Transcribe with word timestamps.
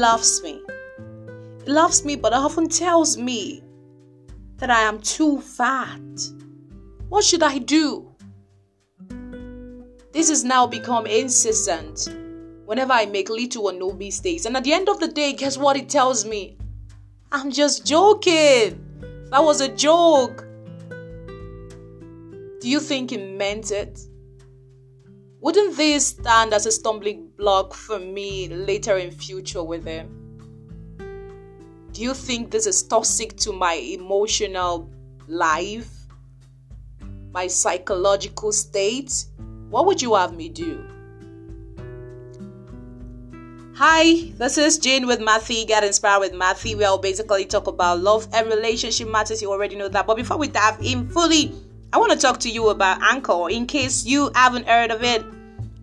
loves 0.00 0.42
me. 0.42 0.62
He 1.64 1.70
loves 1.70 2.04
me, 2.04 2.16
but 2.16 2.32
often 2.32 2.68
tells 2.68 3.18
me 3.18 3.62
that 4.56 4.70
I 4.70 4.80
am 4.80 4.98
too 5.00 5.40
fat. 5.40 6.00
What 7.10 7.22
should 7.22 7.42
I 7.42 7.58
do? 7.58 8.10
This 10.12 10.28
has 10.30 10.42
now 10.42 10.66
become 10.66 11.06
incessant 11.06 12.08
whenever 12.64 12.92
I 12.92 13.06
make 13.06 13.28
little 13.28 13.66
or 13.66 13.72
no 13.72 13.92
mistakes. 13.92 14.46
And 14.46 14.56
at 14.56 14.64
the 14.64 14.72
end 14.72 14.88
of 14.88 15.00
the 15.00 15.08
day, 15.08 15.34
guess 15.34 15.58
what 15.58 15.76
it 15.76 15.88
tells 15.88 16.24
me? 16.24 16.56
I'm 17.30 17.50
just 17.50 17.86
joking. 17.86 18.80
That 19.30 19.44
was 19.44 19.60
a 19.60 19.68
joke. 19.68 20.46
Do 22.60 22.68
you 22.68 22.80
think 22.80 23.10
he 23.10 23.18
meant 23.18 23.70
it? 23.70 24.00
Wouldn't 25.40 25.78
this 25.78 26.08
stand 26.08 26.52
as 26.52 26.66
a 26.66 26.72
stumbling 26.72 27.30
block 27.38 27.72
for 27.72 27.98
me 27.98 28.48
later 28.48 28.98
in 28.98 29.10
future 29.10 29.62
with 29.62 29.86
him? 29.86 30.16
Do 31.92 32.02
you 32.02 32.12
think 32.12 32.50
this 32.50 32.66
is 32.66 32.82
toxic 32.82 33.38
to 33.38 33.52
my 33.52 33.72
emotional 33.72 34.90
life? 35.28 35.90
My 37.32 37.46
psychological 37.46 38.52
state? 38.52 39.24
What 39.70 39.86
would 39.86 40.02
you 40.02 40.14
have 40.14 40.34
me 40.34 40.50
do? 40.50 40.84
Hi, 43.76 44.30
this 44.36 44.58
is 44.58 44.78
Jane 44.78 45.06
with 45.06 45.22
Matthew. 45.22 45.64
Get 45.64 45.84
inspired 45.84 46.20
with 46.20 46.34
Matthew. 46.34 46.76
We'll 46.76 46.98
basically 46.98 47.46
talk 47.46 47.66
about 47.66 48.00
love 48.00 48.28
and 48.34 48.46
relationship 48.48 49.08
matters. 49.08 49.40
You 49.40 49.50
already 49.50 49.76
know 49.76 49.88
that. 49.88 50.06
But 50.06 50.16
before 50.16 50.36
we 50.36 50.48
dive 50.48 50.78
in 50.82 51.08
fully, 51.08 51.54
I 51.92 51.98
want 51.98 52.12
to 52.12 52.18
talk 52.18 52.38
to 52.40 52.48
you 52.48 52.68
about 52.68 53.02
Anchor 53.02 53.50
in 53.50 53.66
case 53.66 54.06
you 54.06 54.30
haven't 54.36 54.68
heard 54.68 54.92
of 54.92 55.02
it. 55.02 55.24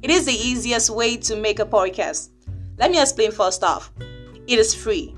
It 0.02 0.09
is 0.09 0.26
the 0.26 0.32
easiest 0.32 0.90
way 0.90 1.18
to 1.18 1.36
make 1.36 1.59
a 1.59 1.66
podcast. 1.66 2.30
Let 2.78 2.92
me 2.92 3.02
explain 3.02 3.32
first 3.32 3.62
off. 3.62 3.92
It 4.48 4.58
is 4.58 4.73
free. 4.73 5.14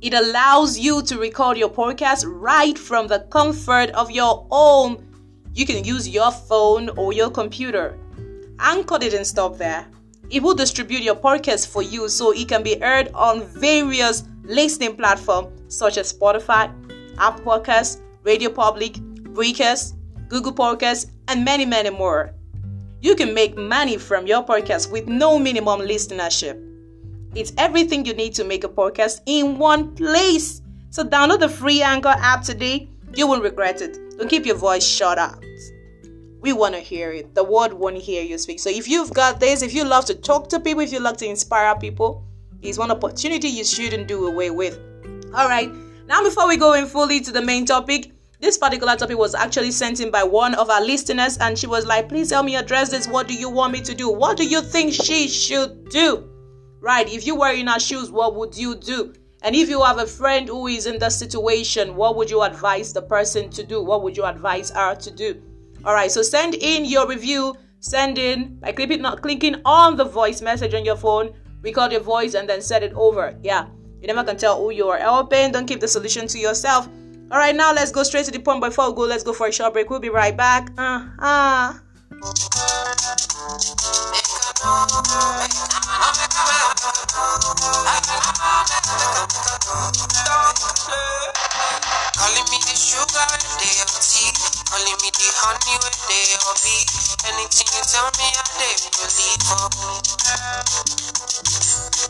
It 0.00 0.14
allows 0.14 0.78
you 0.78 1.02
to 1.02 1.18
record 1.18 1.58
your 1.58 1.68
podcast 1.68 2.24
right 2.26 2.78
from 2.78 3.06
the 3.06 3.20
comfort 3.30 3.90
of 3.90 4.10
your 4.10 4.46
home. 4.50 5.04
You 5.52 5.66
can 5.66 5.84
use 5.84 6.08
your 6.08 6.30
phone 6.30 6.88
or 6.96 7.12
your 7.12 7.30
computer. 7.30 7.98
Anchor 8.60 8.96
didn't 8.96 9.26
stop 9.26 9.58
there. 9.58 9.86
It 10.30 10.42
will 10.42 10.54
distribute 10.54 11.02
your 11.02 11.16
podcast 11.16 11.66
for 11.66 11.82
you 11.82 12.08
so 12.08 12.32
it 12.32 12.48
can 12.48 12.62
be 12.62 12.78
heard 12.78 13.10
on 13.12 13.42
various 13.42 14.24
listening 14.42 14.96
platforms 14.96 15.74
such 15.74 15.98
as 15.98 16.10
Spotify, 16.10 16.72
Apple 17.18 17.44
Podcasts, 17.44 18.00
Radio 18.22 18.48
Public, 18.48 18.96
Breakers, 19.34 19.94
Google 20.28 20.52
Podcasts, 20.52 21.10
and 21.28 21.44
many, 21.44 21.66
many 21.66 21.90
more. 21.90 22.32
You 23.00 23.16
can 23.16 23.34
make 23.34 23.56
money 23.56 23.98
from 23.98 24.26
your 24.26 24.44
podcast 24.44 24.90
with 24.90 25.08
no 25.08 25.38
minimum 25.38 25.80
listenership. 25.80 26.60
It's 27.34 27.52
everything 27.58 28.06
you 28.06 28.14
need 28.14 28.32
to 28.34 28.44
make 28.44 28.62
a 28.62 28.68
podcast 28.68 29.20
in 29.26 29.58
one 29.58 29.94
place. 29.96 30.62
So 30.90 31.02
download 31.02 31.40
the 31.40 31.48
free 31.48 31.82
Anchor 31.82 32.14
app 32.16 32.44
today. 32.44 32.88
You 33.14 33.26
won't 33.26 33.42
regret 33.42 33.82
it. 33.82 33.98
Don't 34.16 34.30
keep 34.30 34.46
your 34.46 34.56
voice 34.56 34.86
shut 34.86 35.18
out. 35.18 35.44
We 36.40 36.52
want 36.52 36.74
to 36.74 36.80
hear 36.80 37.10
it. 37.10 37.34
The 37.34 37.42
world 37.42 37.72
want 37.72 37.96
to 37.96 38.02
hear 38.02 38.22
you 38.22 38.38
speak. 38.38 38.60
So 38.60 38.70
if 38.70 38.86
you've 38.86 39.12
got 39.12 39.40
this, 39.40 39.62
if 39.62 39.74
you 39.74 39.84
love 39.84 40.04
to 40.06 40.14
talk 40.14 40.48
to 40.50 40.60
people, 40.60 40.82
if 40.82 40.92
you 40.92 41.00
love 41.00 41.16
to 41.16 41.26
inspire 41.26 41.74
people, 41.76 42.24
it's 42.62 42.78
one 42.78 42.92
opportunity 42.92 43.48
you 43.48 43.64
shouldn't 43.64 44.06
do 44.06 44.28
away 44.28 44.50
with. 44.50 44.78
All 45.34 45.48
right. 45.48 45.70
Now, 46.06 46.22
before 46.22 46.46
we 46.46 46.56
go 46.56 46.74
in 46.74 46.86
fully 46.86 47.20
to 47.22 47.32
the 47.32 47.42
main 47.42 47.66
topic, 47.66 48.12
this 48.44 48.58
particular 48.58 48.94
topic 48.94 49.16
was 49.16 49.34
actually 49.34 49.70
sent 49.70 50.00
in 50.00 50.10
by 50.10 50.22
one 50.22 50.54
of 50.56 50.68
our 50.68 50.82
listeners, 50.84 51.38
and 51.38 51.58
she 51.58 51.66
was 51.66 51.86
like, 51.86 52.10
Please 52.10 52.30
help 52.30 52.44
me 52.44 52.56
address 52.56 52.90
this. 52.90 53.08
What 53.08 53.26
do 53.26 53.32
you 53.32 53.48
want 53.48 53.72
me 53.72 53.80
to 53.80 53.94
do? 53.94 54.10
What 54.10 54.36
do 54.36 54.46
you 54.46 54.60
think 54.60 54.92
she 54.92 55.28
should 55.28 55.88
do? 55.88 56.28
Right? 56.82 57.10
If 57.10 57.26
you 57.26 57.36
were 57.36 57.52
in 57.52 57.68
our 57.68 57.80
shoes, 57.80 58.10
what 58.10 58.34
would 58.34 58.54
you 58.54 58.74
do? 58.74 59.14
And 59.42 59.56
if 59.56 59.70
you 59.70 59.82
have 59.82 59.98
a 59.98 60.06
friend 60.06 60.46
who 60.46 60.66
is 60.66 60.84
in 60.84 60.98
that 60.98 61.12
situation, 61.12 61.96
what 61.96 62.16
would 62.16 62.28
you 62.28 62.42
advise 62.42 62.92
the 62.92 63.00
person 63.00 63.48
to 63.48 63.64
do? 63.64 63.82
What 63.82 64.02
would 64.02 64.14
you 64.14 64.26
advise 64.26 64.68
her 64.70 64.94
to 64.94 65.10
do? 65.10 65.40
All 65.86 65.94
right, 65.94 66.10
so 66.10 66.20
send 66.20 66.54
in 66.54 66.84
your 66.84 67.08
review. 67.08 67.54
Send 67.80 68.18
in 68.18 68.56
by 68.56 68.72
clicking, 68.72 69.00
not 69.00 69.22
clicking 69.22 69.62
on 69.64 69.96
the 69.96 70.04
voice 70.04 70.42
message 70.42 70.74
on 70.74 70.84
your 70.84 70.96
phone. 70.96 71.34
Record 71.62 71.92
your 71.92 72.02
voice 72.02 72.34
and 72.34 72.46
then 72.46 72.60
send 72.60 72.84
it 72.84 72.92
over. 72.92 73.38
Yeah, 73.42 73.68
you 74.02 74.06
never 74.06 74.22
can 74.22 74.36
tell 74.36 74.60
who 74.60 74.70
you 74.70 74.88
are 74.88 74.98
helping. 74.98 75.52
Don't 75.52 75.66
keep 75.66 75.80
the 75.80 75.88
solution 75.88 76.26
to 76.28 76.38
yourself. 76.38 76.88
All 77.34 77.40
right, 77.40 77.56
now 77.56 77.72
let's 77.72 77.90
go 77.90 78.04
straight 78.04 78.26
to 78.26 78.30
the 78.30 78.38
point. 78.38 78.60
Before 78.60 78.90
we 78.90 78.94
go, 78.94 79.02
let's 79.02 79.24
go 79.24 79.32
for 79.32 79.48
a 79.48 79.52
short 79.52 79.72
break. 79.72 79.90
We'll 79.90 79.98
be 79.98 80.08
right 80.08 80.36
back. 80.36 80.70
Uh, 80.78 81.04
uh. 81.18 81.72
Calling 92.14 92.46
me 92.52 92.58
the 92.62 92.74
sugar 92.78 93.26
tea. 93.58 94.33
Calling 94.74 94.98
me 95.06 95.10
the 95.14 95.30
honey 95.38 95.78
they 96.10 96.34
of 96.34 96.58
bee. 96.66 96.82
Anything 97.30 97.70
you 97.78 97.82
tell 97.86 98.10
me, 98.18 98.26
I 98.26 98.42
they 98.58 98.74
believe 98.90 99.42
for. 99.46 99.70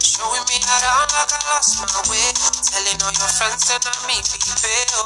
Showing 0.00 0.48
me 0.48 0.56
around 0.64 1.12
like 1.12 1.28
I 1.28 1.40
lost 1.52 1.84
my 1.84 2.00
way. 2.08 2.32
Telling 2.64 3.04
all 3.04 3.12
your 3.20 3.28
friends 3.36 3.68
that 3.68 3.84
I 3.84 3.92
me 4.08 4.16
be 4.16 4.40
fail. 4.40 5.04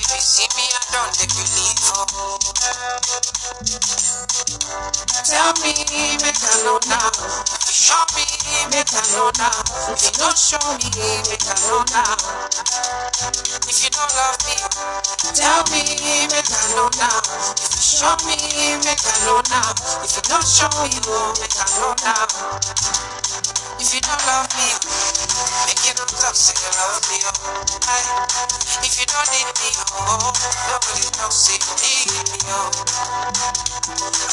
Baby, 0.00 0.16
see 0.20 0.48
me, 0.56 0.64
I 0.64 0.80
don't 0.96 1.12
take 1.12 1.28
relief 1.36 1.76
for. 1.84 2.08
Tell 5.28 5.52
me, 5.60 5.76
make 6.24 6.40
I 6.40 6.56
know 6.64 6.80
now. 6.88 7.12
If 7.12 7.68
you 7.68 7.76
show 7.76 8.00
me, 8.16 8.24
make 8.72 8.88
I 8.96 9.04
know 9.12 9.28
now. 9.36 9.60
If 9.92 10.00
you 10.00 10.12
don't 10.16 10.38
show 10.40 10.56
me, 10.80 10.88
make 11.28 11.44
I 11.44 11.52
know 11.68 11.84
now. 11.92 12.16
If 13.68 13.76
you 13.84 13.90
don't 13.92 14.08
love 14.16 14.40
me, 14.48 14.56
tell 15.36 15.68
me, 15.68 15.84
make 16.32 16.48
I 16.48 16.64
know 16.72 16.88
now. 16.96 17.20
If 17.60 17.68
you 17.68 17.84
show 17.84 18.16
me, 18.24 18.40
make 18.80 19.04
I 19.04 19.12
know 19.28 19.44
now. 19.52 19.68
If 20.00 20.16
you 20.16 20.24
don't 20.24 20.48
show 20.48 20.72
me, 20.80 20.96
oh, 21.12 21.36
make 21.36 21.52
I 21.60 21.68
know 21.76 21.92
now. 22.00 23.09
If 23.80 23.94
you 23.94 24.00
don't 24.04 24.20
love 24.28 24.44
me, 24.60 24.68
make 25.64 25.80
you 25.88 25.94
don't 25.96 26.36
say 26.36 26.52
you 26.52 26.68
love 26.76 27.00
me, 27.08 27.16
oh. 27.24 27.64
Aye. 27.88 28.28
If 28.84 29.00
you 29.00 29.06
don't 29.08 29.24
need 29.32 29.48
me, 29.56 29.72
oh, 29.96 30.28
nobody 30.68 31.08
knows, 31.16 31.48
you 31.48 31.56
need 31.80 32.12
me, 32.12 32.44
oh. 32.52 32.68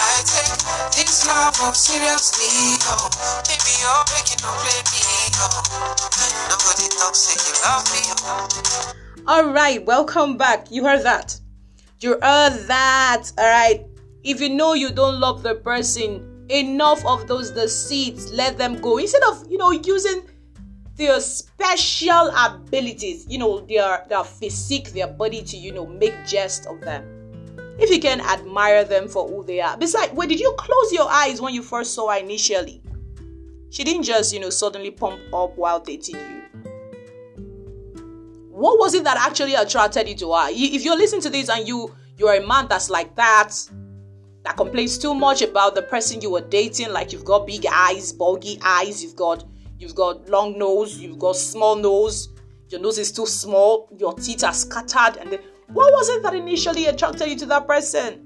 I 0.03 0.19
take 0.27 0.51
this 0.99 1.25
love 1.25 1.55
oh, 1.63 1.71
seriously, 1.71 2.75
oh. 2.91 3.07
Baby, 3.47 3.75
oh, 3.87 4.03
make 4.11 4.27
you 4.27 4.37
don't 4.43 4.51
play 4.59 4.83
me, 4.91 5.31
oh. 5.39 5.63
Nobody 6.51 6.91
talks, 6.99 7.19
say 7.19 7.39
you 7.39 7.55
love 7.63 7.87
me, 7.95 8.03
oh. 8.27 8.93
All 9.27 9.47
right, 9.53 9.83
welcome 9.85 10.35
back. 10.35 10.67
You 10.71 10.83
heard 10.83 11.03
that. 11.03 11.39
You 12.01 12.19
heard 12.21 12.67
that. 12.67 13.31
All 13.37 13.45
right. 13.45 13.85
If 14.23 14.41
you 14.41 14.49
know 14.49 14.73
you 14.73 14.91
don't 14.91 15.21
love 15.21 15.41
the 15.41 15.55
person, 15.55 16.36
enough 16.49 17.05
of 17.05 17.27
those 17.27 17.51
deceits. 17.51 18.31
Let 18.31 18.57
them 18.57 18.79
go. 18.81 18.97
Instead 18.97 19.23
of 19.23 19.49
you 19.49 19.57
know 19.57 19.71
using 19.71 20.23
their 20.95 21.19
special 21.19 22.31
abilities, 22.35 23.25
you 23.27 23.37
know 23.37 23.61
their 23.61 24.05
their 24.09 24.23
physique, 24.23 24.89
their 24.89 25.07
body 25.07 25.41
to 25.43 25.57
you 25.57 25.71
know 25.71 25.85
make 25.85 26.15
jest 26.25 26.65
of 26.67 26.81
them. 26.81 27.13
If 27.79 27.91
you 27.91 27.99
can 27.99 28.21
admire 28.21 28.83
them 28.83 29.07
for 29.07 29.27
who 29.27 29.43
they 29.43 29.61
are. 29.61 29.77
Besides, 29.77 30.11
where 30.13 30.27
did 30.27 30.39
you 30.39 30.53
close 30.57 30.91
your 30.91 31.07
eyes 31.09 31.39
when 31.39 31.53
you 31.53 31.61
first 31.61 31.93
saw 31.93 32.11
her 32.11 32.17
initially? 32.17 32.81
She 33.69 33.83
didn't 33.83 34.03
just 34.03 34.33
you 34.33 34.39
know 34.39 34.49
suddenly 34.49 34.91
pump 34.91 35.19
up 35.33 35.55
while 35.57 35.79
dating 35.79 36.15
you 36.15 36.37
what 38.57 38.79
was 38.79 38.95
it 38.95 39.03
that 39.03 39.17
actually 39.17 39.53
attracted 39.53 40.09
you 40.09 40.15
to 40.15 40.33
her? 40.33 40.47
If 40.49 40.83
you're 40.83 40.97
listening 40.97 41.21
to 41.21 41.29
this 41.29 41.47
and 41.47 41.67
you 41.67 41.93
you're 42.17 42.33
a 42.33 42.45
man 42.45 42.67
that's 42.67 42.89
like 42.89 43.15
that, 43.15 43.53
that 44.47 44.55
complains 44.55 44.97
too 44.97 45.13
much 45.13 45.41
about 45.41 45.75
the 45.75 45.81
person 45.81 46.21
you 46.21 46.31
were 46.31 46.39
dating, 46.39 46.93
like 46.93 47.11
you've 47.11 47.25
got 47.25 47.45
big 47.45 47.65
eyes, 47.69 48.13
bulgy 48.13 48.57
eyes, 48.63 49.03
you've 49.03 49.17
got 49.17 49.43
you've 49.77 49.93
got 49.93 50.29
long 50.29 50.57
nose, 50.57 50.97
you've 50.97 51.19
got 51.19 51.35
small 51.35 51.75
nose, 51.75 52.29
your 52.69 52.79
nose 52.79 52.97
is 52.97 53.11
too 53.11 53.25
small, 53.25 53.89
your 53.97 54.13
teeth 54.13 54.45
are 54.45 54.53
scattered, 54.53 55.17
and 55.19 55.33
then 55.33 55.39
what 55.73 55.91
was 55.91 56.07
it 56.07 56.23
that 56.23 56.33
initially 56.33 56.85
attracted 56.85 57.27
you 57.27 57.35
to 57.35 57.45
that 57.47 57.67
person? 57.67 58.23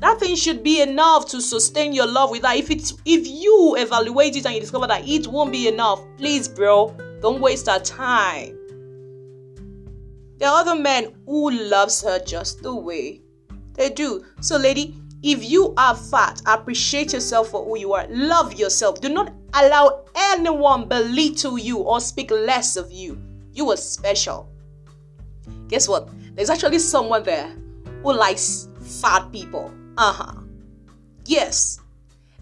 That 0.00 0.20
thing 0.20 0.36
should 0.36 0.62
be 0.62 0.82
enough 0.82 1.26
to 1.30 1.40
sustain 1.40 1.94
your 1.94 2.06
love 2.06 2.30
with 2.30 2.44
her. 2.44 2.52
If 2.54 2.70
it's 2.70 2.92
if 3.06 3.26
you 3.26 3.74
evaluate 3.78 4.36
it 4.36 4.44
and 4.44 4.54
you 4.54 4.60
discover 4.60 4.86
that 4.86 5.08
it 5.08 5.26
won't 5.28 5.50
be 5.50 5.66
enough, 5.66 6.00
please, 6.18 6.46
bro, 6.46 6.94
don't 7.22 7.40
waste 7.40 7.70
our 7.70 7.80
time. 7.80 8.54
There 10.36 10.50
are 10.50 10.60
other 10.60 10.76
men 10.76 11.14
who 11.24 11.50
loves 11.50 12.02
her 12.02 12.18
just 12.18 12.62
the 12.62 12.74
way 12.74 13.22
they 13.72 13.88
do. 13.88 14.26
So, 14.40 14.58
lady, 14.58 14.94
if 15.22 15.44
you 15.44 15.74
are 15.76 15.96
fat, 15.96 16.40
appreciate 16.46 17.12
yourself 17.12 17.48
for 17.50 17.64
who 17.64 17.78
you 17.78 17.92
are. 17.92 18.06
Love 18.08 18.54
yourself. 18.54 19.00
Do 19.00 19.08
not 19.08 19.32
allow 19.52 20.04
anyone 20.14 20.88
belittle 20.88 21.58
you 21.58 21.78
or 21.78 22.00
speak 22.00 22.30
less 22.30 22.76
of 22.76 22.92
you. 22.92 23.20
You 23.52 23.70
are 23.70 23.76
special. 23.76 24.48
Guess 25.68 25.88
what? 25.88 26.08
There's 26.34 26.50
actually 26.50 26.78
someone 26.78 27.24
there 27.24 27.48
who 28.02 28.12
likes 28.12 28.68
fat 28.80 29.30
people. 29.32 29.72
Uh 29.96 30.12
huh. 30.12 30.34
Yes. 31.24 31.80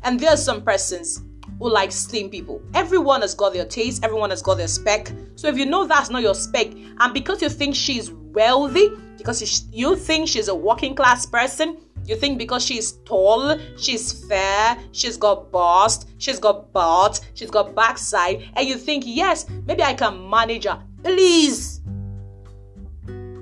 And 0.03 0.21
there 0.21 0.31
are 0.31 0.37
some 0.37 0.63
persons 0.63 1.23
who 1.59 1.71
like 1.71 1.91
slim 1.91 2.29
people. 2.29 2.63
Everyone 2.75 3.23
has 3.23 3.35
got 3.35 3.55
their 3.55 3.65
taste, 3.65 4.05
everyone 4.05 4.31
has 4.31 4.43
got 4.43 4.59
their 4.59 4.69
spec. 4.69 5.11
So 5.37 5.49
if 5.49 5.57
you 5.57 5.65
know 5.65 5.87
that's 5.87 6.11
not 6.11 6.23
your 6.23 6.35
spec, 6.35 6.69
and 7.01 7.15
because 7.15 7.41
you 7.41 7.49
think 7.49 7.75
she's 7.75 8.11
wealthy, 8.11 8.91
because 9.17 9.65
you 9.73 9.97
think 9.97 10.29
she's 10.29 10.49
a 10.49 10.55
working 10.55 10.95
class 10.95 11.25
person, 11.25 11.79
you 12.07 12.17
think 12.17 12.39
because 12.39 12.65
she's 12.65 12.93
tall, 13.05 13.59
she's 13.77 14.27
fair, 14.27 14.79
she's 14.93 15.17
got 15.17 15.51
bust, 15.51 16.09
she's 16.19 16.39
got 16.39 16.73
butt, 16.73 17.21
she's 17.35 17.51
got 17.51 17.75
backside, 17.75 18.49
and 18.55 18.67
you 18.67 18.77
think, 18.77 19.05
yes, 19.07 19.47
maybe 19.67 19.83
I 19.83 19.95
can 19.95 20.29
manage 20.31 20.65
her. 20.65 20.83
Please. 21.03 21.81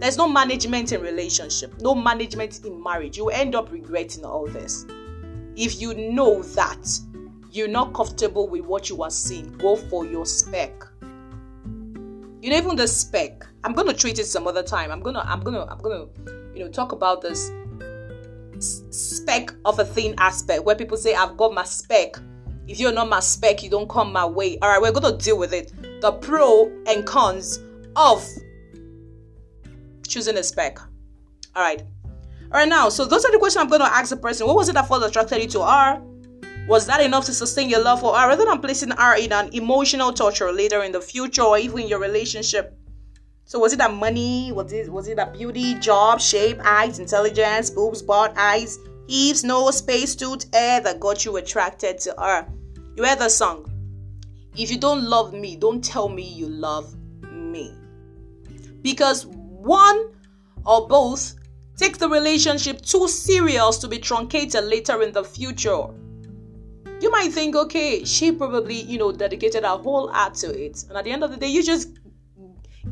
There's 0.00 0.18
no 0.18 0.28
management 0.28 0.92
in 0.92 1.00
relationship, 1.00 1.80
no 1.80 1.94
management 1.94 2.64
in 2.64 2.82
marriage. 2.82 3.16
You 3.16 3.28
end 3.30 3.54
up 3.54 3.70
regretting 3.70 4.24
all 4.24 4.46
this. 4.46 4.86
If 5.56 5.80
you 5.80 5.94
know 5.94 6.42
that 6.42 6.86
you're 7.52 7.68
not 7.68 7.94
comfortable 7.94 8.48
with 8.48 8.62
what 8.62 8.90
you 8.90 9.02
are 9.02 9.10
seeing, 9.10 9.52
go 9.58 9.76
for 9.76 10.04
your 10.04 10.26
spec. 10.26 10.72
You 12.42 12.50
know, 12.50 12.56
even 12.56 12.76
the 12.76 12.88
spec. 12.88 13.46
I'm 13.62 13.72
gonna 13.72 13.94
treat 13.94 14.18
it 14.18 14.26
some 14.26 14.46
other 14.46 14.62
time. 14.62 14.90
I'm 14.90 15.00
gonna, 15.00 15.20
I'm 15.24 15.40
gonna, 15.40 15.64
I'm 15.64 15.78
gonna, 15.78 16.06
you 16.54 16.64
know, 16.64 16.68
talk 16.68 16.92
about 16.92 17.22
this 17.22 17.50
spec 18.94 19.52
of 19.64 19.78
a 19.78 19.84
thin 19.84 20.14
aspect 20.18 20.64
where 20.64 20.76
people 20.76 20.96
say, 20.96 21.14
I've 21.14 21.36
got 21.36 21.52
my 21.52 21.64
spec. 21.64 22.16
If 22.66 22.80
you're 22.80 22.92
not 22.92 23.08
my 23.08 23.20
spec, 23.20 23.62
you 23.62 23.68
don't 23.68 23.88
come 23.88 24.12
my 24.12 24.24
way. 24.24 24.58
All 24.60 24.70
right, 24.70 24.80
we're 24.80 24.92
going 24.92 25.18
to 25.18 25.22
deal 25.22 25.36
with 25.36 25.52
it. 25.52 25.72
The 26.00 26.12
pro 26.12 26.70
and 26.86 27.04
cons 27.04 27.60
of 27.96 28.26
choosing 30.06 30.38
a 30.38 30.42
spec. 30.42 30.78
All 31.54 31.62
right. 31.62 31.82
All 32.44 32.60
right, 32.60 32.68
now, 32.68 32.88
so 32.88 33.04
those 33.04 33.24
are 33.24 33.32
the 33.32 33.38
questions 33.38 33.62
I'm 33.62 33.68
going 33.68 33.80
to 33.80 33.92
ask 33.92 34.10
the 34.10 34.16
person. 34.16 34.46
What 34.46 34.56
was 34.56 34.68
it 34.68 34.74
that 34.74 34.88
first 34.88 35.04
attracted 35.04 35.42
you 35.42 35.48
to 35.48 35.60
R? 35.60 36.00
Was 36.68 36.86
that 36.86 37.02
enough 37.02 37.26
to 37.26 37.34
sustain 37.34 37.68
your 37.68 37.82
love 37.82 38.00
for 38.00 38.14
R? 38.14 38.28
Rather 38.28 38.44
than 38.44 38.60
placing 38.60 38.92
R 38.92 39.18
in 39.18 39.32
an 39.32 39.50
emotional 39.52 40.12
torture 40.12 40.50
later 40.52 40.82
in 40.82 40.92
the 40.92 41.00
future 41.00 41.42
or 41.42 41.58
even 41.58 41.80
in 41.80 41.88
your 41.88 41.98
relationship, 41.98 42.78
so 43.46 43.58
was 43.58 43.72
it 43.74 43.78
that 43.78 43.92
money? 43.92 44.52
Was 44.52 44.72
it 44.72 44.90
was 44.90 45.06
it 45.06 45.16
that 45.16 45.34
beauty, 45.34 45.74
job, 45.74 46.20
shape, 46.20 46.58
eyes, 46.64 46.98
intelligence, 46.98 47.70
boobs, 47.70 48.00
butt, 48.00 48.32
eyes, 48.36 48.78
hips, 49.08 49.44
nose, 49.44 49.78
space, 49.78 50.14
tooth, 50.14 50.46
air 50.54 50.80
that 50.80 50.98
got 50.98 51.24
you 51.24 51.36
attracted 51.36 51.98
to 52.00 52.14
her? 52.18 52.46
You 52.96 53.04
heard 53.04 53.18
the 53.18 53.28
song. 53.28 53.70
If 54.56 54.70
you 54.70 54.78
don't 54.78 55.04
love 55.04 55.34
me, 55.34 55.56
don't 55.56 55.84
tell 55.84 56.08
me 56.08 56.22
you 56.22 56.48
love 56.48 56.94
me. 57.30 57.74
Because 58.82 59.26
one 59.26 60.12
or 60.64 60.88
both 60.88 61.34
take 61.76 61.98
the 61.98 62.08
relationship 62.08 62.80
too 62.80 63.08
serious 63.08 63.78
to 63.78 63.88
be 63.88 63.98
truncated 63.98 64.64
later 64.64 65.02
in 65.02 65.12
the 65.12 65.24
future. 65.24 65.88
You 67.00 67.10
might 67.10 67.32
think, 67.32 67.56
okay, 67.56 68.04
she 68.04 68.32
probably, 68.32 68.80
you 68.80 68.96
know, 68.96 69.12
dedicated 69.12 69.64
her 69.64 69.76
whole 69.76 70.08
heart 70.08 70.34
to 70.36 70.48
it. 70.48 70.84
And 70.88 70.96
at 70.96 71.04
the 71.04 71.10
end 71.10 71.24
of 71.24 71.30
the 71.30 71.36
day, 71.36 71.48
you 71.48 71.62
just 71.62 71.88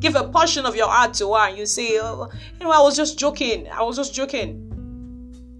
give 0.02 0.16
a 0.16 0.24
portion 0.24 0.66
of 0.66 0.74
your 0.74 0.88
heart 0.88 1.14
to 1.14 1.32
her 1.32 1.48
and 1.48 1.56
you 1.56 1.64
say, 1.64 1.98
oh, 2.00 2.28
you 2.58 2.66
know, 2.66 2.72
I 2.72 2.80
was 2.80 2.96
just 2.96 3.18
joking. 3.18 3.68
I 3.68 3.82
was 3.82 3.96
just 3.96 4.12
joking. 4.12 4.68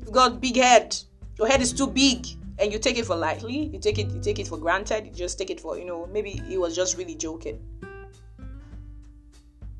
You've 0.00 0.12
got 0.12 0.41
big 0.41 0.56
head. 0.56 0.97
Your 1.39 1.47
head 1.47 1.62
is 1.62 1.73
too 1.73 1.87
big 1.87 2.27
and 2.59 2.73
you 2.73 2.79
take 2.79 2.99
it 2.99 3.06
for 3.06 3.15
lightly. 3.17 3.71
You 3.73 3.79
take 3.79 3.99
it 3.99 4.11
you 4.11 4.21
take 4.21 4.41
it 4.41 4.49
for 4.49 4.59
granted. 4.59 5.06
You 5.06 5.12
just 5.12 5.39
take 5.39 5.50
it 5.50 5.61
for, 5.61 5.79
you 5.79 5.85
know, 5.85 6.06
maybe 6.09 6.43
he 6.49 6.59
was 6.59 6.75
just 6.75 6.99
really 6.99 7.15
joking. 7.15 7.61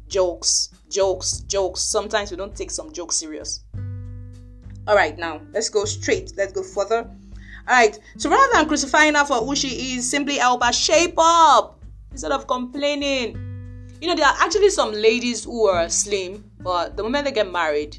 Jokes, 0.09 0.71
jokes, 0.89 1.41
jokes. 1.41 1.81
Sometimes 1.81 2.31
we 2.31 2.37
don't 2.37 2.55
take 2.55 2.71
some 2.71 2.93
jokes 2.93 3.17
serious. 3.17 3.65
All 4.87 4.95
right, 4.95 5.19
now 5.19 5.41
let's 5.53 5.69
go 5.69 5.85
straight. 5.85 6.33
Let's 6.37 6.53
go 6.53 6.63
further. 6.63 7.11
All 7.69 7.75
right. 7.75 7.99
So 8.17 8.31
rather 8.31 8.53
than 8.53 8.67
crucifying 8.67 9.15
her 9.15 9.25
for 9.25 9.37
who 9.37 9.57
she 9.57 9.95
is, 9.97 10.09
simply 10.09 10.39
help 10.39 10.63
her 10.63 10.73
shape 10.73 11.15
up 11.19 11.81
instead 12.13 12.33
of 12.33 12.47
complaining 12.47 13.52
you 14.03 14.09
know, 14.09 14.17
there 14.17 14.27
are 14.27 14.35
actually 14.41 14.69
some 14.69 14.91
ladies 14.91 15.45
who 15.45 15.69
are 15.69 15.89
slim, 15.89 16.45
but 16.59 16.97
the 16.97 17.05
moment 17.05 17.25
they 17.25 17.31
get 17.31 17.53
married 17.53 17.97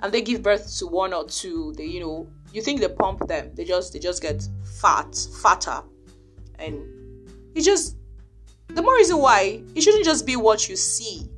and 0.00 0.10
they 0.10 0.22
give 0.22 0.42
birth 0.42 0.78
to 0.78 0.86
one 0.86 1.12
or 1.12 1.26
two, 1.26 1.74
they, 1.76 1.84
you 1.84 2.00
know, 2.00 2.26
you 2.54 2.62
think 2.62 2.80
they 2.80 2.88
pump 2.88 3.28
them. 3.28 3.50
They 3.54 3.66
just 3.66 3.92
they 3.92 3.98
just 3.98 4.22
get 4.22 4.48
fat, 4.80 5.14
fatter. 5.42 5.82
And 6.58 6.82
it's 7.54 7.66
just 7.66 7.98
the 8.68 8.80
more 8.80 8.94
reason 8.94 9.18
why 9.18 9.62
it 9.74 9.82
shouldn't 9.82 10.06
just 10.06 10.24
be 10.24 10.36
what 10.36 10.70
you 10.70 10.74
see. 10.74 11.28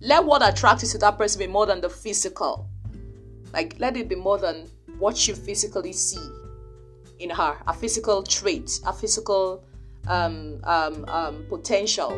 Let 0.00 0.24
what 0.24 0.42
attracts 0.46 0.82
you 0.82 0.88
to 0.88 0.98
that 0.98 1.16
person 1.16 1.38
be 1.38 1.46
more 1.46 1.64
than 1.64 1.80
the 1.80 1.88
physical. 1.88 2.68
Like 3.52 3.76
let 3.78 3.96
it 3.96 4.08
be 4.08 4.16
more 4.16 4.38
than 4.38 4.68
what 4.98 5.28
you 5.28 5.34
physically 5.36 5.92
see 5.92 6.28
in 7.20 7.30
her, 7.30 7.56
a 7.68 7.72
physical 7.72 8.24
trait, 8.24 8.80
a 8.84 8.92
physical 8.92 9.64
um, 10.06 10.60
um, 10.64 11.04
um, 11.08 11.46
potential. 11.48 12.10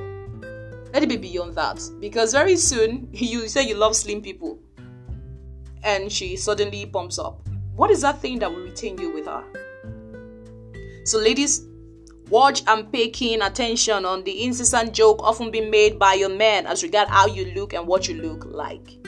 Let 0.93 1.03
it 1.03 1.09
be 1.09 1.17
beyond 1.17 1.55
that. 1.56 1.81
Because 2.00 2.33
very 2.33 2.56
soon 2.56 3.09
you 3.12 3.49
say 3.49 3.67
you 3.67 3.75
love 3.75 3.97
slim 3.97 4.23
people 4.23 4.59
and 5.83 6.11
she 6.11 6.37
suddenly 6.37 6.87
pumps 6.87 7.19
up. 7.19 7.47
What 7.75 7.91
is 7.91 8.00
that 8.00 8.21
thing 8.21 8.38
that 8.41 8.50
will 8.50 8.62
retain 8.62 8.99
you 8.99 9.12
with 9.12 9.27
her? 9.27 9.44
So, 11.05 11.19
ladies, 11.19 11.67
watch 12.31 12.62
and 12.67 12.91
pay 12.93 13.11
keen 13.11 13.43
attention 13.43 14.05
on 14.05 14.25
the 14.25 14.44
incessant 14.44 14.93
joke 14.93 15.23
often 15.23 15.50
being 15.50 15.71
made 15.71 15.99
by 15.99 16.15
your 16.15 16.31
men 16.31 16.67
as 16.67 16.82
regard 16.82 17.09
how 17.09 17.27
you 17.27 17.53
look 17.55 17.75
and 17.75 17.87
what 17.87 18.09
you 18.09 18.17
look 18.21 18.44
like. 18.47 18.99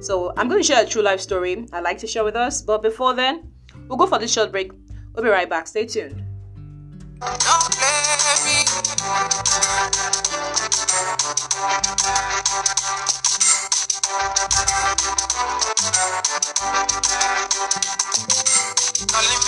So, 0.00 0.32
I'm 0.36 0.48
going 0.48 0.60
to 0.60 0.66
share 0.66 0.82
a 0.82 0.86
true 0.86 1.02
life 1.02 1.20
story 1.20 1.66
I'd 1.72 1.84
like 1.84 1.98
to 1.98 2.06
share 2.06 2.24
with 2.24 2.36
us. 2.36 2.62
But 2.62 2.82
before 2.82 3.14
then, 3.14 3.52
we'll 3.86 3.98
go 3.98 4.06
for 4.06 4.18
this 4.18 4.32
short 4.32 4.50
break. 4.50 4.72
We'll 5.14 5.22
be 5.24 5.30
right 5.30 5.48
back. 5.48 5.68
Stay 5.68 5.86
tuned. 5.86 6.29
Calling 7.20 7.36
me 7.36 7.44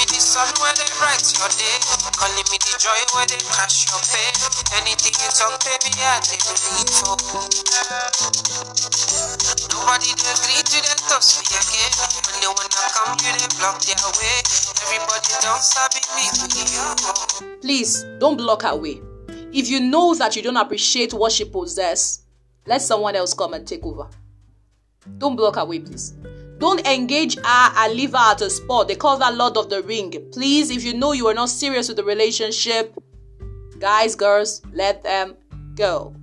the 0.04 0.20
sun 0.20 0.52
where 0.60 0.76
they 0.76 0.84
bright 1.00 1.24
your 1.32 1.48
day. 1.56 1.80
Calling 2.12 2.44
me 2.52 2.60
the 2.60 2.76
joy 2.76 3.00
where 3.16 3.24
they 3.24 3.40
crash 3.48 3.88
your 3.88 3.96
pain. 4.04 4.36
Anything 4.76 5.16
you 5.16 5.32
talk, 5.32 5.56
baby, 5.64 5.96
I 5.96 6.20
take 6.20 6.44
believe 6.44 6.92
for. 6.92 7.16
Nobody 9.72 10.12
they 10.12 10.28
agree 10.28 10.60
to 10.60 10.76
them 10.76 11.00
touch 11.08 11.40
me 11.40 11.48
again. 11.56 11.92
When 12.20 12.36
they 12.36 12.52
wanna 12.52 12.84
come, 12.92 13.16
you 13.24 13.32
they 13.32 13.48
block 13.56 13.80
their 13.80 13.96
way. 14.20 14.44
Everybody 14.84 15.32
don't 15.40 15.64
stop 15.64 15.96
me 15.96 16.28
with 16.36 16.68
you. 16.68 17.21
Please 17.60 18.04
don't 18.18 18.36
block 18.36 18.62
her 18.62 18.76
way. 18.76 19.00
If 19.52 19.68
you 19.68 19.80
know 19.80 20.14
that 20.14 20.34
you 20.34 20.42
don't 20.42 20.56
appreciate 20.56 21.12
what 21.12 21.32
she 21.32 21.44
possesses, 21.44 22.24
let 22.66 22.82
someone 22.82 23.16
else 23.16 23.34
come 23.34 23.54
and 23.54 23.66
take 23.66 23.84
over. 23.84 24.08
Don't 25.18 25.36
block 25.36 25.56
her 25.56 25.64
way, 25.64 25.80
please. 25.80 26.14
Don't 26.58 26.86
engage 26.86 27.36
her 27.36 27.72
and 27.76 27.94
leave 27.94 28.12
her 28.12 28.30
at 28.30 28.40
a 28.40 28.48
spot. 28.48 28.88
They 28.88 28.94
call 28.94 29.18
that 29.18 29.34
Lord 29.34 29.56
of 29.56 29.68
the 29.68 29.82
Ring. 29.82 30.12
Please, 30.32 30.70
if 30.70 30.84
you 30.84 30.94
know 30.94 31.12
you 31.12 31.26
are 31.26 31.34
not 31.34 31.48
serious 31.48 31.88
with 31.88 31.96
the 31.96 32.04
relationship, 32.04 32.96
guys, 33.78 34.14
girls, 34.14 34.62
let 34.72 35.02
them 35.02 35.36
go. 35.74 36.14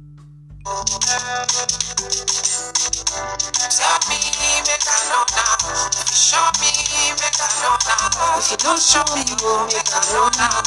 If 8.40 8.52
you 8.52 8.58
don't 8.58 8.80
show 8.80 9.04
me, 9.14 9.22
you 9.28 9.36
will 9.44 9.66
make 9.66 9.84
I 9.92 10.00
know 10.14 10.30
now. 10.40 10.64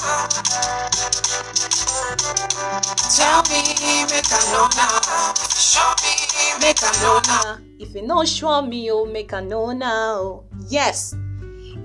Tell 3.09 3.43
me, 3.49 3.65
make 4.13 4.29
I 4.29 4.41
know 4.53 4.69
now. 4.77 5.33
Show 5.57 5.89
me, 6.05 6.13
make 6.61 6.83
I 6.83 6.93
know 7.01 7.21
now. 7.27 7.59
If 7.79 7.95
you 7.95 8.03
know 8.07 8.27
show 8.27 8.61
me, 8.61 8.85
you 8.85 9.07
make 9.07 9.33
I 9.33 9.41
know 9.41 9.73
now. 9.73 10.45
Yes, 10.69 11.17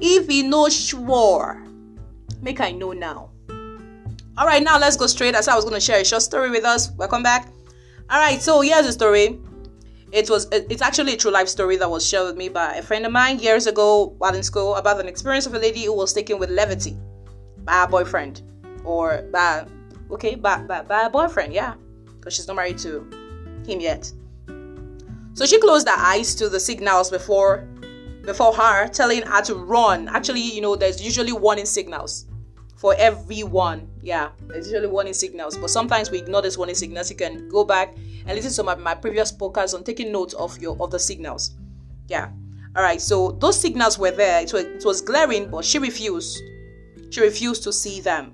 if 0.01 0.29
you 0.29 0.43
know 0.49 0.67
sure, 0.67 1.63
make 2.41 2.59
I 2.59 2.71
know 2.71 2.91
now. 2.91 3.29
All 4.37 4.45
right, 4.45 4.61
now 4.61 4.77
let's 4.77 4.97
go 4.97 5.07
straight. 5.07 5.35
As 5.35 5.47
I 5.47 5.55
was 5.55 5.63
going 5.63 5.75
to 5.75 5.79
share 5.79 6.01
a 6.01 6.05
short 6.05 6.21
story 6.21 6.49
with 6.49 6.65
us. 6.65 6.91
Welcome 6.97 7.23
back. 7.23 7.47
All 8.09 8.19
right, 8.19 8.41
so 8.41 8.59
here's 8.59 8.87
the 8.87 8.91
story. 8.91 9.39
It 10.11 10.29
was 10.29 10.47
it's 10.51 10.81
actually 10.81 11.13
a 11.13 11.17
true 11.17 11.31
life 11.31 11.49
story 11.49 11.75
that 11.77 11.89
was 11.89 12.07
shared 12.07 12.27
with 12.27 12.37
me 12.37 12.47
by 12.47 12.75
a 12.75 12.81
friend 12.81 13.05
of 13.05 13.11
mine 13.11 13.39
years 13.39 13.67
ago 13.67 14.15
while 14.17 14.33
in 14.33 14.43
school 14.43 14.75
about 14.75 15.01
an 15.01 15.07
experience 15.07 15.45
of 15.45 15.53
a 15.53 15.59
lady 15.59 15.83
who 15.83 15.93
was 15.93 16.13
taken 16.13 16.39
with 16.39 16.49
levity 16.49 16.97
by 17.65 17.83
a 17.83 17.87
boyfriend 17.87 18.41
or 18.85 19.23
by 19.33 19.65
okay 20.09 20.35
by, 20.35 20.63
by, 20.63 20.81
by 20.81 21.03
a 21.03 21.09
boyfriend 21.09 21.51
yeah 21.51 21.73
because 22.15 22.33
she's 22.33 22.47
not 22.47 22.55
married 22.55 22.77
to 22.77 23.01
him 23.67 23.81
yet. 23.81 24.09
So 25.33 25.45
she 25.45 25.59
closed 25.59 25.87
her 25.89 25.95
eyes 25.97 26.35
to 26.35 26.47
the 26.47 26.59
signals 26.59 27.09
before 27.09 27.67
before 28.23 28.53
her 28.53 28.87
telling 28.87 29.23
her 29.23 29.41
to 29.41 29.55
run. 29.55 30.07
Actually 30.07 30.39
you 30.39 30.61
know 30.61 30.77
there's 30.77 31.01
usually 31.01 31.33
warning 31.33 31.65
signals 31.65 32.26
for 32.77 32.95
everyone. 32.97 33.89
Yeah, 34.01 34.29
there's 34.47 34.71
usually 34.71 34.87
warning 34.87 35.13
signals, 35.13 35.57
but 35.57 35.69
sometimes 35.69 36.09
we 36.09 36.19
ignore 36.19 36.41
these 36.41 36.57
warning 36.57 36.75
signals. 36.75 37.09
You 37.09 37.17
can 37.17 37.49
go 37.49 37.65
back 37.65 37.95
and 38.25 38.35
listen 38.35 38.53
to 38.53 38.63
my, 38.63 38.75
my 38.75 38.95
previous 38.95 39.31
podcast 39.31 39.73
on 39.73 39.83
taking 39.83 40.11
notes 40.11 40.33
of 40.35 40.57
your 40.61 40.77
of 40.79 40.91
the 40.91 40.99
signals. 40.99 41.55
Yeah. 42.07 42.29
All 42.75 42.83
right. 42.83 43.01
So 43.01 43.31
those 43.31 43.59
signals 43.59 43.97
were 43.97 44.11
there. 44.11 44.41
It 44.41 44.53
was, 44.53 44.63
it 44.63 44.85
was 44.85 45.01
glaring, 45.01 45.49
but 45.49 45.65
she 45.65 45.79
refused. 45.79 46.41
She 47.09 47.21
refused 47.21 47.63
to 47.63 47.73
see 47.73 47.99
them. 47.99 48.33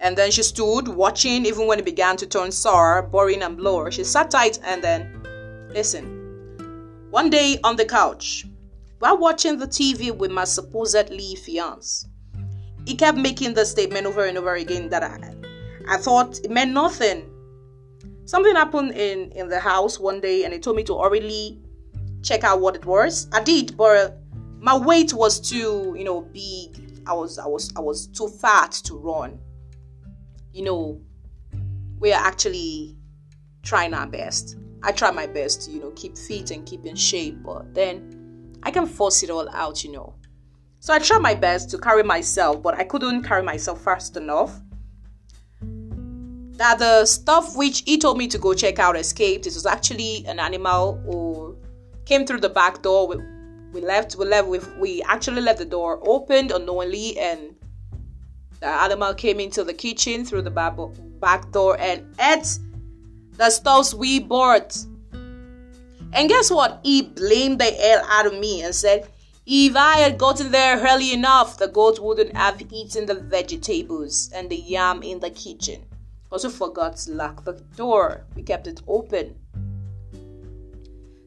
And 0.00 0.18
then 0.18 0.32
she 0.32 0.42
stood 0.42 0.88
watching 0.88 1.46
even 1.46 1.68
when 1.68 1.78
it 1.78 1.84
began 1.84 2.16
to 2.16 2.26
turn 2.26 2.50
sour, 2.50 3.02
boring, 3.02 3.42
and 3.42 3.56
blur. 3.56 3.92
She 3.92 4.02
sat 4.02 4.32
tight 4.32 4.58
and 4.64 4.82
then 4.82 5.22
listen. 5.70 6.18
One 7.10 7.30
day 7.30 7.60
on 7.62 7.76
the 7.76 7.84
couch, 7.84 8.46
while 8.98 9.18
watching 9.18 9.58
the 9.58 9.68
TV 9.68 10.10
with 10.10 10.32
my 10.32 10.44
supposedly 10.44 11.36
fiance, 11.36 12.08
he 12.86 12.94
kept 12.94 13.18
making 13.18 13.54
the 13.54 13.64
statement 13.64 14.06
over 14.06 14.24
and 14.24 14.36
over 14.36 14.54
again 14.54 14.88
that 14.90 15.02
I, 15.02 15.18
I 15.88 15.96
thought 15.96 16.38
it 16.40 16.50
meant 16.50 16.72
nothing. 16.72 17.28
Something 18.24 18.54
happened 18.54 18.92
in, 18.92 19.32
in 19.32 19.48
the 19.48 19.60
house 19.60 19.98
one 19.98 20.20
day 20.20 20.44
and 20.44 20.52
he 20.52 20.58
told 20.60 20.76
me 20.76 20.84
to 20.84 20.98
hurriedly 20.98 21.60
check 22.22 22.44
out 22.44 22.60
what 22.60 22.76
it 22.76 22.84
was. 22.84 23.28
I 23.32 23.42
did, 23.42 23.76
but 23.76 24.18
my 24.58 24.76
weight 24.76 25.12
was 25.12 25.40
too, 25.40 25.94
you 25.96 26.04
know, 26.04 26.22
big. 26.22 27.02
I 27.04 27.14
was 27.14 27.38
I 27.38 27.46
was 27.46 27.72
I 27.76 27.80
was 27.80 28.06
too 28.06 28.28
fat 28.28 28.70
to 28.84 28.96
run. 28.96 29.40
You 30.52 30.64
know, 30.64 31.00
we 31.98 32.12
are 32.12 32.24
actually 32.24 32.96
trying 33.62 33.92
our 33.92 34.06
best. 34.06 34.56
I 34.84 34.92
try 34.92 35.10
my 35.10 35.26
best 35.26 35.62
to, 35.62 35.72
you 35.72 35.80
know, 35.80 35.90
keep 35.92 36.16
fit 36.16 36.50
and 36.50 36.64
keep 36.66 36.86
in 36.86 36.96
shape, 36.96 37.42
but 37.42 37.74
then 37.74 38.56
I 38.62 38.70
can 38.70 38.86
force 38.86 39.22
it 39.22 39.30
all 39.30 39.48
out, 39.50 39.82
you 39.82 39.92
know. 39.92 40.14
So 40.82 40.92
I 40.92 40.98
tried 40.98 41.22
my 41.22 41.36
best 41.36 41.70
to 41.70 41.78
carry 41.78 42.02
myself, 42.02 42.60
but 42.60 42.76
I 42.76 42.82
couldn't 42.82 43.22
carry 43.22 43.44
myself 43.44 43.84
fast 43.84 44.16
enough. 44.16 44.60
That 45.60 46.80
the 46.80 47.06
stuff 47.06 47.56
which 47.56 47.84
he 47.86 47.98
told 47.98 48.18
me 48.18 48.26
to 48.26 48.36
go 48.36 48.52
check 48.52 48.80
out 48.80 48.96
escaped. 48.96 49.46
It 49.46 49.54
was 49.54 49.64
actually 49.64 50.24
an 50.26 50.40
animal 50.40 51.00
or 51.06 51.54
came 52.04 52.26
through 52.26 52.40
the 52.40 52.48
back 52.48 52.82
door. 52.82 53.06
We, 53.06 53.16
we 53.72 53.80
left. 53.80 54.16
We 54.16 54.24
left. 54.24 54.48
We, 54.48 54.58
we 54.76 55.02
actually 55.02 55.40
left 55.40 55.60
the 55.60 55.64
door 55.66 56.00
opened 56.02 56.50
unknowingly, 56.50 57.16
and 57.16 57.54
the 58.58 58.66
animal 58.66 59.14
came 59.14 59.38
into 59.38 59.62
the 59.62 59.74
kitchen 59.74 60.24
through 60.24 60.42
the 60.42 60.50
back, 60.50 61.52
door 61.52 61.78
and 61.78 62.12
ate 62.20 62.58
the 63.36 63.50
stuffs 63.50 63.94
we 63.94 64.18
bought. 64.18 64.76
And 66.12 66.28
guess 66.28 66.50
what? 66.50 66.80
He 66.82 67.02
blamed 67.02 67.60
the 67.60 67.70
hell 67.70 68.04
out 68.08 68.26
of 68.26 68.34
me 68.34 68.62
and 68.62 68.74
said, 68.74 69.08
if 69.44 69.74
I 69.74 69.96
had 69.98 70.18
gotten 70.18 70.52
there 70.52 70.78
early 70.78 71.12
enough, 71.12 71.58
the 71.58 71.66
goat 71.66 71.98
wouldn't 71.98 72.36
have 72.36 72.62
eaten 72.70 73.06
the 73.06 73.14
vegetables 73.14 74.30
and 74.32 74.48
the 74.48 74.56
yam 74.56 75.02
in 75.02 75.18
the 75.18 75.30
kitchen. 75.30 75.84
Also 76.30 76.48
forgot 76.48 76.96
to 76.98 77.12
lock 77.12 77.44
the 77.44 77.54
door. 77.76 78.24
We 78.36 78.42
kept 78.42 78.66
it 78.66 78.80
open. 78.86 79.34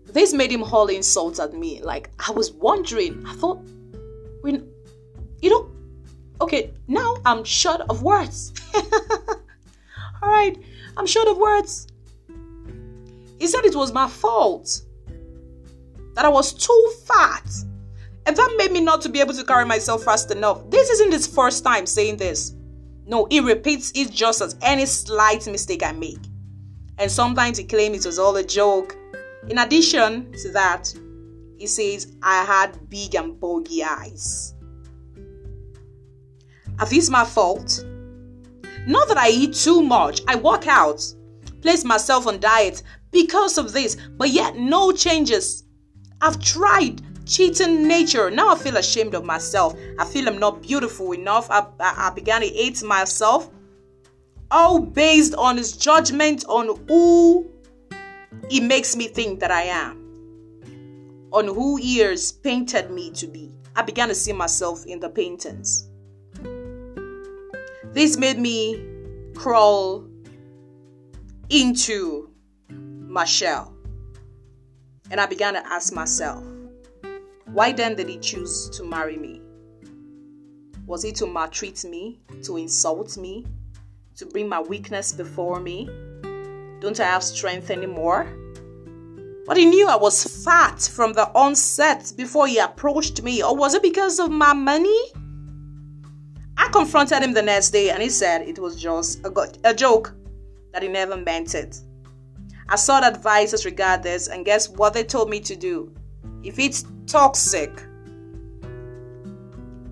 This 0.05 0.33
made 0.33 0.51
him 0.51 0.61
haul 0.61 0.87
insults 0.87 1.39
at 1.39 1.53
me. 1.53 1.81
Like 1.81 2.09
I 2.25 2.31
was 2.31 2.53
wondering. 2.53 3.23
I 3.27 3.33
thought, 3.33 3.59
when, 4.41 4.65
you 5.41 5.49
know, 5.49 5.69
okay, 6.39 6.71
now 6.87 7.17
I'm 7.25 7.43
short 7.43 7.81
of 7.81 8.01
words. 8.01 8.53
All 10.23 10.29
right, 10.29 10.57
I'm 10.95 11.05
short 11.05 11.27
of 11.27 11.37
words. 11.37 11.87
He 13.39 13.47
said 13.47 13.65
it 13.65 13.75
was 13.75 13.91
my 13.91 14.07
fault 14.07 14.81
that 16.15 16.23
I 16.23 16.29
was 16.29 16.53
too 16.53 16.93
fat 17.05 17.45
and 18.25 18.35
that 18.35 18.55
made 18.57 18.71
me 18.71 18.81
not 18.81 19.01
to 19.01 19.09
be 19.09 19.19
able 19.19 19.33
to 19.33 19.43
carry 19.43 19.65
myself 19.65 20.03
fast 20.03 20.31
enough. 20.31 20.69
This 20.69 20.89
isn't 20.89 21.11
his 21.11 21.27
first 21.27 21.63
time 21.63 21.85
saying 21.85 22.17
this. 22.17 22.53
No, 23.05 23.27
he 23.29 23.39
repeats 23.39 23.91
it 23.93 24.11
just 24.11 24.41
as 24.41 24.55
any 24.61 24.85
slight 24.87 25.45
mistake 25.47 25.83
I 25.83 25.91
make. 25.91 26.19
And 26.97 27.11
sometimes 27.11 27.57
he 27.57 27.63
claims 27.63 28.05
it 28.05 28.09
was 28.09 28.17
all 28.17 28.35
a 28.37 28.43
joke. 28.43 28.97
In 29.47 29.59
addition 29.59 30.31
to 30.41 30.51
that, 30.53 30.91
he 31.57 31.67
says 31.67 32.15
I 32.23 32.43
had 32.43 32.89
big 32.89 33.13
and 33.15 33.39
boggy 33.39 33.83
eyes. 33.83 34.55
Are 36.79 36.87
these 36.87 37.09
my 37.09 37.23
fault? 37.23 37.85
Not 38.87 39.07
that 39.07 39.17
I 39.17 39.29
eat 39.29 39.53
too 39.53 39.81
much, 39.83 40.21
I 40.27 40.35
work 40.35 40.67
out, 40.67 41.01
place 41.61 41.83
myself 41.83 42.27
on 42.27 42.39
diet 42.39 42.81
because 43.11 43.57
of 43.57 43.71
this, 43.71 43.97
but 44.17 44.29
yet 44.29 44.57
no 44.57 44.91
changes. 44.91 45.63
I've 46.21 46.39
tried 46.41 47.01
cheating 47.25 47.87
nature. 47.87 48.29
Now 48.29 48.53
I 48.53 48.57
feel 48.57 48.77
ashamed 48.77 49.13
of 49.15 49.25
myself. 49.25 49.75
I 49.99 50.05
feel 50.05 50.27
I'm 50.27 50.39
not 50.39 50.61
beautiful 50.61 51.11
enough. 51.13 51.49
I, 51.49 51.65
I, 51.79 52.07
I 52.07 52.09
began 52.13 52.41
to 52.41 52.47
hate 52.47 52.83
myself. 52.83 53.49
All 54.51 54.79
based 54.79 55.33
on 55.35 55.57
his 55.57 55.75
judgment 55.75 56.45
on 56.47 56.77
who 56.87 57.49
he 58.49 58.59
makes 58.59 58.95
me 58.95 59.07
think 59.07 59.39
that 59.39 59.51
I 59.51 59.63
am. 59.63 60.01
On 61.31 61.47
who 61.47 61.77
he 61.77 61.97
has 61.97 62.31
painted 62.31 62.91
me 62.91 63.11
to 63.11 63.27
be. 63.27 63.51
I 63.75 63.81
began 63.81 64.07
to 64.07 64.15
see 64.15 64.31
myself 64.31 64.85
in 64.85 64.99
the 64.99 65.09
paintings. 65.09 65.89
This 67.91 68.17
made 68.17 68.37
me 68.37 68.83
crawl 69.35 70.07
into 71.49 72.29
my 72.69 73.25
shell. 73.25 73.73
And 75.11 75.19
I 75.19 75.25
began 75.25 75.53
to 75.53 75.65
ask 75.67 75.93
myself, 75.93 76.43
why 77.55 77.71
then 77.71 77.95
did 77.95 78.09
he 78.09 78.17
choose 78.17 78.69
to 78.71 78.83
marry 78.83 79.15
me? 79.15 79.41
Was 80.85 81.03
he 81.03 81.13
to 81.13 81.25
maltreat 81.25 81.85
me, 81.85 82.19
to 82.43 82.57
insult 82.57 83.15
me, 83.15 83.45
to 84.17 84.25
bring 84.25 84.49
my 84.49 84.59
weakness 84.59 85.13
before 85.13 85.61
me? 85.61 85.89
Don't 86.81 86.99
I 86.99 87.05
have 87.05 87.23
strength 87.23 87.71
anymore? 87.71 88.27
But 89.47 89.55
he 89.55 89.65
knew 89.67 89.87
I 89.87 89.95
was 89.95 90.43
fat 90.43 90.81
from 90.81 91.13
the 91.13 91.29
onset 91.33 92.11
before 92.17 92.45
he 92.45 92.57
approached 92.57 93.23
me, 93.23 93.41
or 93.41 93.55
was 93.55 93.73
it 93.73 93.81
because 93.81 94.19
of 94.19 94.29
my 94.29 94.51
money? 94.51 94.99
I 96.57 96.67
confronted 96.73 97.23
him 97.23 97.33
the 97.33 97.41
next 97.41 97.69
day 97.69 97.89
and 97.89 98.03
he 98.03 98.09
said 98.09 98.41
it 98.41 98.59
was 98.59 98.75
just 98.75 99.25
a, 99.25 99.29
go- 99.29 99.47
a 99.63 99.73
joke, 99.73 100.13
that 100.73 100.83
he 100.83 100.89
never 100.89 101.15
meant 101.15 101.55
it. 101.55 101.79
I 102.67 102.75
sought 102.75 103.05
advice 103.05 103.53
as 103.53 103.63
regard 103.63 104.03
this, 104.03 104.27
and 104.27 104.43
guess 104.43 104.67
what 104.67 104.93
they 104.93 105.05
told 105.05 105.29
me 105.29 105.39
to 105.39 105.55
do? 105.55 105.95
If 106.45 106.59
it's 106.59 106.85
toxic 107.07 107.71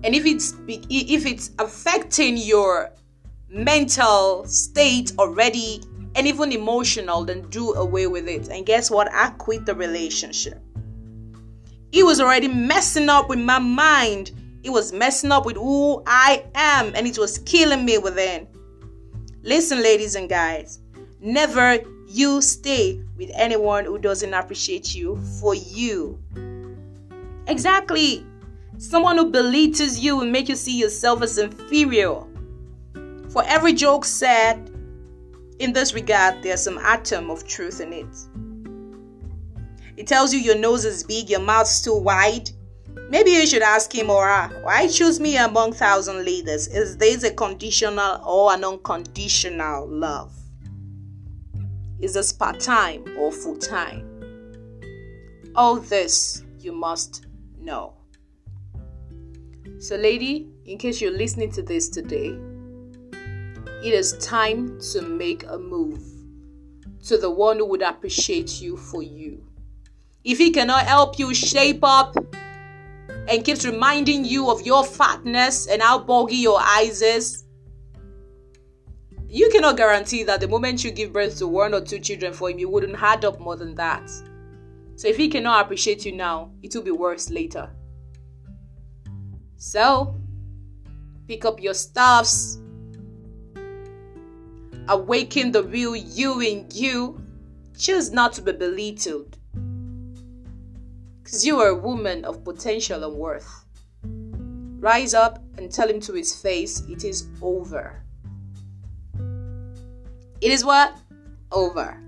and 0.04 0.14
if 0.14 0.24
it's 0.24 0.54
if 0.68 1.26
it's 1.26 1.50
affecting 1.58 2.36
your 2.36 2.90
mental 3.48 4.44
state 4.46 5.12
already 5.18 5.80
and 6.14 6.26
even 6.26 6.52
emotional 6.52 7.24
then 7.24 7.42
do 7.50 7.72
away 7.74 8.06
with 8.06 8.28
it. 8.28 8.48
And 8.48 8.64
guess 8.64 8.90
what? 8.90 9.12
I 9.12 9.30
quit 9.30 9.66
the 9.66 9.74
relationship. 9.74 10.60
It 11.90 12.04
was 12.04 12.20
already 12.20 12.48
messing 12.48 13.08
up 13.08 13.28
with 13.28 13.40
my 13.40 13.58
mind. 13.58 14.32
It 14.62 14.70
was 14.70 14.92
messing 14.92 15.32
up 15.32 15.44
with 15.44 15.56
who 15.56 16.02
i 16.06 16.44
am 16.54 16.92
and 16.94 17.06
it 17.06 17.18
was 17.18 17.38
killing 17.38 17.84
me 17.84 17.98
within. 17.98 18.46
Listen 19.42 19.82
ladies 19.82 20.14
and 20.14 20.28
guys 20.28 20.80
never 21.20 21.78
you 22.06 22.42
stay 22.42 23.02
with 23.16 23.30
anyone 23.34 23.84
who 23.84 23.98
doesn't 23.98 24.34
appreciate 24.34 24.94
you 24.94 25.16
for 25.40 25.54
you 25.54 26.18
Exactly. 27.46 28.26
Someone 28.78 29.16
who 29.16 29.30
belittles 29.30 29.98
you 29.98 30.20
and 30.20 30.32
make 30.32 30.48
you 30.48 30.56
see 30.56 30.78
yourself 30.78 31.22
as 31.22 31.38
inferior. 31.38 32.22
For 33.30 33.42
every 33.44 33.72
joke 33.72 34.04
said 34.04 34.70
in 35.58 35.72
this 35.72 35.94
regard, 35.94 36.42
there's 36.42 36.62
some 36.62 36.78
atom 36.78 37.30
of 37.30 37.46
truth 37.46 37.80
in 37.80 37.92
it. 37.92 38.06
It 39.96 40.06
tells 40.06 40.32
you 40.32 40.40
your 40.40 40.58
nose 40.58 40.84
is 40.84 41.04
big, 41.04 41.30
your 41.30 41.40
mouth's 41.40 41.80
too 41.82 41.96
wide. 41.96 42.50
Maybe 43.08 43.30
you 43.32 43.46
should 43.46 43.62
ask 43.62 43.94
him 43.94 44.10
or 44.10 44.26
her, 44.26 44.62
why 44.62 44.88
choose 44.88 45.20
me 45.20 45.36
among 45.36 45.72
thousand 45.72 46.24
ladies? 46.24 46.66
Is 46.68 46.96
this 46.96 47.22
a 47.22 47.30
conditional 47.30 48.20
or 48.24 48.52
an 48.52 48.64
unconditional 48.64 49.86
love? 49.88 50.32
Is 52.00 52.14
this 52.14 52.32
part 52.32 52.60
time 52.60 53.04
or 53.18 53.30
full 53.30 53.56
time? 53.56 54.10
All 55.54 55.76
this 55.76 56.42
you 56.58 56.72
must 56.72 57.26
no. 57.64 57.94
So, 59.78 59.96
lady, 59.96 60.48
in 60.66 60.78
case 60.78 61.00
you're 61.00 61.16
listening 61.16 61.50
to 61.52 61.62
this 61.62 61.88
today, 61.88 62.38
it 63.82 63.92
is 63.92 64.16
time 64.18 64.78
to 64.92 65.02
make 65.02 65.44
a 65.44 65.58
move 65.58 66.02
to 67.06 67.18
the 67.18 67.30
one 67.30 67.58
who 67.58 67.66
would 67.66 67.82
appreciate 67.82 68.60
you 68.60 68.76
for 68.76 69.02
you. 69.02 69.44
If 70.24 70.38
he 70.38 70.50
cannot 70.52 70.86
help 70.86 71.18
you 71.18 71.34
shape 71.34 71.80
up 71.82 72.16
and 73.28 73.44
keeps 73.44 73.64
reminding 73.66 74.24
you 74.24 74.50
of 74.50 74.64
your 74.64 74.84
fatness 74.84 75.66
and 75.66 75.82
how 75.82 75.98
boggy 75.98 76.36
your 76.36 76.60
eyes 76.60 77.02
is, 77.02 77.44
you 79.28 79.50
cannot 79.50 79.76
guarantee 79.76 80.22
that 80.22 80.40
the 80.40 80.48
moment 80.48 80.84
you 80.84 80.90
give 80.90 81.12
birth 81.12 81.38
to 81.38 81.46
one 81.46 81.74
or 81.74 81.80
two 81.80 81.98
children 81.98 82.32
for 82.32 82.50
him, 82.50 82.58
you 82.58 82.68
wouldn't 82.68 83.02
add 83.02 83.24
up 83.24 83.40
more 83.40 83.56
than 83.56 83.74
that. 83.74 84.08
So 84.96 85.08
if 85.08 85.16
he 85.16 85.28
cannot 85.28 85.64
appreciate 85.64 86.04
you 86.04 86.12
now, 86.12 86.52
it 86.62 86.74
will 86.74 86.82
be 86.82 86.90
worse 86.90 87.30
later. 87.30 87.70
So, 89.56 90.20
pick 91.26 91.44
up 91.44 91.60
your 91.60 91.74
stuffs, 91.74 92.58
awaken 94.88 95.52
the 95.52 95.64
real 95.64 95.96
you 95.96 96.40
in 96.40 96.68
you. 96.72 97.20
Choose 97.76 98.12
not 98.12 98.32
to 98.34 98.42
be 98.42 98.52
belittled. 98.52 99.36
Because 101.22 101.44
you 101.44 101.58
are 101.60 101.68
a 101.68 101.74
woman 101.74 102.24
of 102.24 102.44
potential 102.44 103.02
and 103.02 103.16
worth. 103.16 103.64
rise 104.04 105.14
up 105.14 105.42
and 105.56 105.72
tell 105.72 105.88
him 105.88 105.98
to 105.98 106.12
his 106.12 106.36
face, 106.36 106.82
it 106.90 107.04
is 107.04 107.26
over. 107.40 108.04
It 110.40 110.52
is 110.52 110.62
what? 110.62 110.94
Over. 111.50 112.03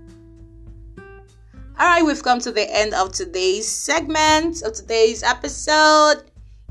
All 1.79 1.85
right, 1.85 2.03
we've 2.03 2.23
come 2.23 2.39
to 2.39 2.51
the 2.51 2.67
end 2.75 2.95
of 2.95 3.11
today's 3.11 3.67
segment 3.67 4.63
of 4.63 4.73
today's 4.73 5.21
episode. 5.21 6.23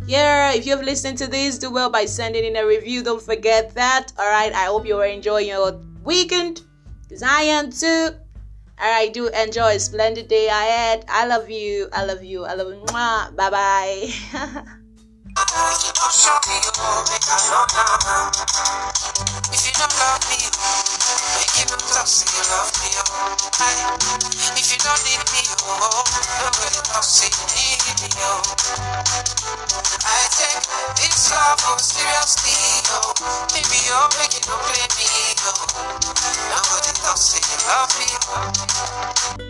Yeah, 0.05 0.53
if 0.53 0.67
you've 0.67 0.83
listened 0.83 1.19
to 1.19 1.29
this, 1.29 1.59
do 1.59 1.71
well 1.71 1.91
by 1.91 2.07
sending 2.07 2.45
in 2.45 2.57
a 2.57 2.67
review. 2.67 3.05
Don't 3.05 3.23
forget 3.23 3.73
that. 3.77 4.13
All 4.19 4.29
right, 4.29 4.53
I 4.53 4.65
hope 4.65 4.85
you 4.85 4.97
are 4.99 5.07
enjoying 5.07 5.47
your 5.47 5.81
weekend 6.03 6.63
because 7.03 7.23
I 7.23 7.43
am 7.43 7.71
too. 7.71 8.09
All 8.81 8.91
right, 8.91 9.13
do 9.13 9.29
enjoy 9.29 9.77
a 9.77 9.79
splendid 9.79 10.27
day 10.27 10.49
ahead. 10.49 11.05
I 11.09 11.29
love 11.29 11.49
you. 11.49 11.89
I 11.93 12.05
love 12.05 12.25
you. 12.25 12.45
I 12.45 12.55
love 12.55 12.75
you. 12.75 12.85
Bye 12.93 13.31
bye. 13.37 14.11
I 21.37 21.65
know 21.69 21.77
now. 21.77 22.05
If 22.07 22.33
you 22.33 22.45
love 22.49 22.73
me. 22.81 22.89
Oh. 22.97 23.47
If 24.57 24.73
you 24.73 24.79
don't 24.79 25.03
need 25.05 25.21
me, 25.33 25.43
oh, 25.69 26.05
nobody 26.41 26.81
talk, 26.89 27.05
say 27.05 27.29
you 27.29 27.45
need 27.53 27.85
me. 28.01 28.09
Oh. 28.25 28.41
I 30.05 30.29
take 30.33 30.65
this 30.97 31.31
love 31.31 31.61
oh, 31.69 31.77
seriously, 31.77 32.57
oh. 32.89 33.13
Maybe 33.53 33.79
you're 33.85 34.09
making 34.17 34.49
no 34.49 34.57
play 34.65 34.89
me, 34.97 35.09
oh. 35.45 35.67
Nobody 36.49 36.93
say 37.17 37.41
you 37.45 37.59
love 37.69 37.93
me. 37.99 38.07
Oh. 39.41 39.46